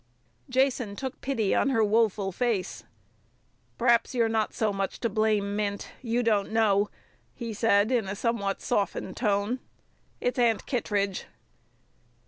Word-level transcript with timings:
Jason 0.49 0.95
took 0.95 1.21
pity 1.21 1.53
on 1.53 1.69
her 1.69 1.83
woful 1.83 2.31
face. 2.31 2.83
"P'raps 3.77 4.15
you're 4.15 4.27
not 4.27 4.51
so 4.51 4.73
much 4.73 4.99
to 4.99 5.09
blame, 5.09 5.55
Mint. 5.55 5.91
You 6.01 6.23
don't 6.23 6.51
know," 6.51 6.89
he 7.35 7.53
said, 7.53 7.91
in 7.91 8.07
a 8.07 8.15
somewhat 8.15 8.63
softened 8.63 9.15
tone. 9.15 9.59
"It's 10.19 10.39
Aunt 10.39 10.65
Kittredge." 10.65 11.25